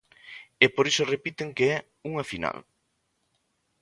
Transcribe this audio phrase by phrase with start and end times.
[0.65, 1.77] E por iso repiten que é
[2.11, 2.57] unha final.